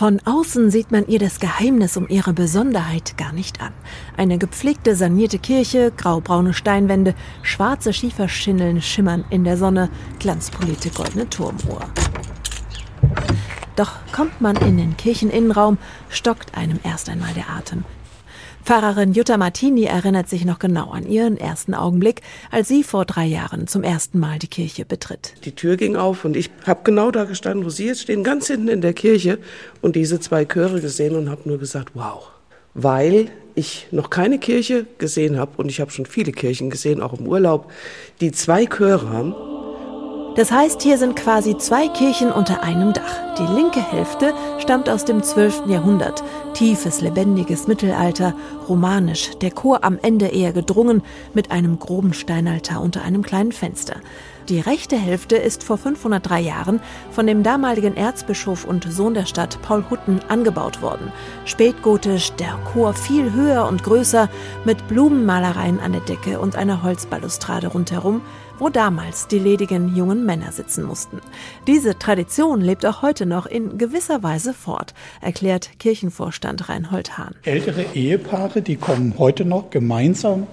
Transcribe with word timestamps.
Von 0.00 0.18
außen 0.24 0.70
sieht 0.70 0.92
man 0.92 1.06
ihr 1.08 1.18
das 1.18 1.40
Geheimnis 1.40 1.98
um 1.98 2.08
ihre 2.08 2.32
Besonderheit 2.32 3.18
gar 3.18 3.34
nicht 3.34 3.60
an. 3.60 3.74
Eine 4.16 4.38
gepflegte, 4.38 4.96
sanierte 4.96 5.38
Kirche, 5.38 5.92
graubraune 5.94 6.54
Steinwände, 6.54 7.14
schwarze 7.42 7.92
Schieferschindeln 7.92 8.80
schimmern 8.80 9.26
in 9.28 9.44
der 9.44 9.58
Sonne, 9.58 9.90
glanzpolierte 10.18 10.88
goldene 10.88 11.28
Turmuhr. 11.28 11.82
Doch 13.76 13.92
kommt 14.10 14.40
man 14.40 14.56
in 14.56 14.78
den 14.78 14.96
Kircheninnenraum, 14.96 15.76
stockt 16.08 16.56
einem 16.56 16.80
erst 16.82 17.10
einmal 17.10 17.34
der 17.34 17.50
Atem. 17.50 17.84
Pfarrerin 18.64 19.12
Jutta 19.12 19.36
Martini 19.36 19.84
erinnert 19.84 20.28
sich 20.28 20.44
noch 20.44 20.58
genau 20.58 20.90
an 20.90 21.06
ihren 21.08 21.36
ersten 21.36 21.74
Augenblick, 21.74 22.20
als 22.50 22.68
sie 22.68 22.82
vor 22.84 23.04
drei 23.04 23.24
Jahren 23.24 23.66
zum 23.66 23.82
ersten 23.82 24.18
Mal 24.18 24.38
die 24.38 24.48
Kirche 24.48 24.84
betritt. 24.84 25.34
Die 25.44 25.54
Tür 25.54 25.76
ging 25.76 25.96
auf 25.96 26.24
und 26.24 26.36
ich 26.36 26.50
habe 26.66 26.80
genau 26.84 27.10
da 27.10 27.24
gestanden, 27.24 27.64
wo 27.64 27.70
Sie 27.70 27.86
jetzt 27.86 28.02
stehen, 28.02 28.22
ganz 28.22 28.48
hinten 28.48 28.68
in 28.68 28.80
der 28.80 28.92
Kirche 28.92 29.38
und 29.80 29.96
diese 29.96 30.20
zwei 30.20 30.44
Chöre 30.44 30.80
gesehen 30.80 31.16
und 31.16 31.30
habe 31.30 31.48
nur 31.48 31.58
gesagt, 31.58 31.90
wow. 31.94 32.30
Weil 32.74 33.30
ich 33.54 33.88
noch 33.90 34.10
keine 34.10 34.38
Kirche 34.38 34.86
gesehen 34.98 35.38
habe 35.38 35.52
und 35.56 35.68
ich 35.68 35.80
habe 35.80 35.90
schon 35.90 36.06
viele 36.06 36.32
Kirchen 36.32 36.70
gesehen, 36.70 37.00
auch 37.00 37.18
im 37.18 37.26
Urlaub, 37.26 37.72
die 38.20 38.30
zwei 38.30 38.66
Chöre 38.66 39.08
haben 39.08 39.34
das 40.36 40.52
heißt, 40.52 40.80
hier 40.82 40.96
sind 40.96 41.16
quasi 41.16 41.56
zwei 41.58 41.88
Kirchen 41.88 42.30
unter 42.30 42.62
einem 42.62 42.92
Dach. 42.92 43.34
Die 43.38 43.54
linke 43.54 43.80
Hälfte 43.80 44.32
stammt 44.58 44.88
aus 44.88 45.04
dem 45.04 45.22
12. 45.22 45.66
Jahrhundert. 45.66 46.22
Tiefes, 46.54 47.00
lebendiges 47.00 47.66
Mittelalter, 47.66 48.34
romanisch, 48.68 49.30
der 49.40 49.50
Chor 49.50 49.82
am 49.82 49.98
Ende 50.00 50.26
eher 50.28 50.52
gedrungen, 50.52 51.02
mit 51.34 51.50
einem 51.50 51.78
groben 51.78 52.12
Steinaltar 52.12 52.80
unter 52.80 53.02
einem 53.02 53.22
kleinen 53.22 53.52
Fenster. 53.52 53.96
Die 54.50 54.58
rechte 54.58 54.96
Hälfte 54.96 55.36
ist 55.36 55.62
vor 55.62 55.78
503 55.78 56.40
Jahren 56.40 56.80
von 57.12 57.24
dem 57.24 57.44
damaligen 57.44 57.96
Erzbischof 57.96 58.64
und 58.64 58.84
Sohn 58.92 59.14
der 59.14 59.24
Stadt 59.24 59.62
Paul 59.62 59.84
Hutten 59.88 60.18
angebaut 60.26 60.82
worden. 60.82 61.12
Spätgotisch, 61.44 62.32
der 62.32 62.58
Chor 62.72 62.92
viel 62.92 63.32
höher 63.32 63.68
und 63.68 63.84
größer, 63.84 64.28
mit 64.64 64.88
Blumenmalereien 64.88 65.78
an 65.78 65.92
der 65.92 66.00
Decke 66.00 66.40
und 66.40 66.56
einer 66.56 66.82
Holzbalustrade 66.82 67.68
rundherum, 67.68 68.22
wo 68.58 68.70
damals 68.70 69.28
die 69.28 69.38
ledigen 69.38 69.94
jungen 69.94 70.26
Männer 70.26 70.50
sitzen 70.50 70.82
mussten. 70.82 71.20
Diese 71.68 71.96
Tradition 71.96 72.60
lebt 72.60 72.84
auch 72.84 73.02
heute 73.02 73.26
noch 73.26 73.46
in 73.46 73.78
gewisser 73.78 74.24
Weise 74.24 74.52
fort, 74.52 74.94
erklärt 75.20 75.78
Kirchenvorstand 75.78 76.68
Reinhold 76.68 77.16
Hahn. 77.16 77.36
Ältere 77.44 77.84
Ehepaare, 77.94 78.62
die 78.62 78.76
kommen 78.76 79.14
heute 79.16 79.44
noch 79.44 79.70
gemeinsam 79.70 80.48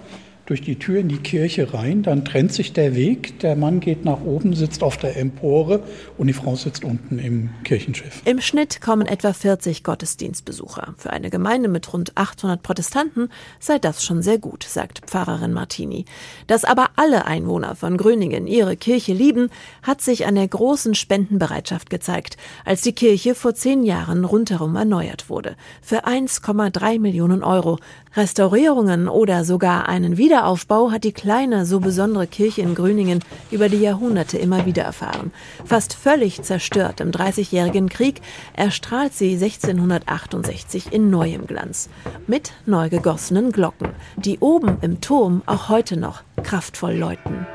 durch 0.47 0.61
die 0.61 0.79
Tür 0.79 0.99
in 0.99 1.09
die 1.09 1.17
Kirche 1.17 1.73
rein, 1.73 2.03
dann 2.03 2.23
trennt 2.23 2.53
sich 2.53 2.71
der 2.71 2.95
Weg, 2.95 3.39
der 3.41 3.57
Mann 3.57 3.81
geht 3.81 4.05
nach 4.05 4.21
oben, 4.21 4.53
sitzt 4.53 4.81
auf 4.81 4.95
der 4.95 5.17
Empore 5.17 5.83
und 6.17 6.27
die 6.27 6.33
Frau 6.33 6.55
sitzt 6.55 6.85
unten 6.85 7.19
im 7.19 7.49
Kirchenschiff. 7.65 8.21
Im 8.23 8.39
Schnitt 8.39 8.79
kommen 8.79 9.07
etwa 9.07 9.33
40 9.33 9.83
Gottesdienstbesucher. 9.83 10.95
Für 10.97 11.11
eine 11.11 11.29
Gemeinde 11.29 11.67
mit 11.67 11.91
rund 11.91 12.13
800 12.15 12.63
Protestanten 12.63 13.29
sei 13.59 13.77
das 13.77 14.05
schon 14.05 14.21
sehr 14.21 14.37
gut, 14.37 14.63
sagt 14.63 15.01
Pfarrerin 15.05 15.51
Martini. 15.51 16.05
Dass 16.47 16.63
aber 16.63 16.91
alle 16.95 17.25
Einwohner 17.25 17.75
von 17.75 17.97
Gröningen 17.97 18.47
ihre 18.47 18.77
Kirche 18.77 19.11
lieben, 19.11 19.49
hat 19.83 19.99
sich 20.01 20.25
an 20.25 20.35
der 20.35 20.47
großen 20.47 20.95
Spendenbereitschaft 20.95 21.89
gezeigt, 21.89 22.37
als 22.63 22.81
die 22.81 22.93
Kirche 22.93 23.35
vor 23.35 23.53
zehn 23.53 23.83
Jahren 23.83 24.23
rundherum 24.23 24.77
erneuert 24.77 25.29
wurde. 25.29 25.57
Für 25.81 26.07
1,3 26.07 26.99
Millionen 26.99 27.43
Euro. 27.43 27.79
Restaurierungen 28.15 29.07
oder 29.07 29.43
sogar 29.43 29.87
einen 29.87 30.17
Wieder 30.17 30.36
Wiederaufbau 30.37 30.91
hat 30.91 31.03
die 31.03 31.13
kleine, 31.13 31.65
so 31.65 31.79
besondere 31.79 32.27
Kirche 32.27 32.61
in 32.61 32.75
Grüningen 32.75 33.23
über 33.49 33.69
die 33.69 33.79
Jahrhunderte 33.79 34.37
immer 34.37 34.67
wieder 34.67 34.83
erfahren. 34.83 35.31
Fast 35.65 35.95
völlig 35.95 36.43
zerstört 36.43 37.01
im 37.01 37.11
Dreißigjährigen 37.11 37.89
Krieg 37.89 38.21
erstrahlt 38.53 39.15
sie 39.15 39.33
1668 39.33 40.93
in 40.93 41.09
neuem 41.09 41.47
Glanz. 41.47 41.89
Mit 42.27 42.53
neu 42.67 42.87
gegossenen 42.89 43.51
Glocken, 43.51 43.89
die 44.15 44.37
oben 44.37 44.77
im 44.81 45.01
Turm 45.01 45.41
auch 45.47 45.69
heute 45.69 45.97
noch 45.97 46.21
kraftvoll 46.43 46.93
läuten. 46.93 47.46